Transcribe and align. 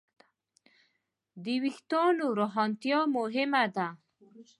د 1.43 1.45
وېښتیانو 1.63 2.25
روښانتیا 2.39 2.99
مهمه 3.17 3.63
ده. 3.75 3.87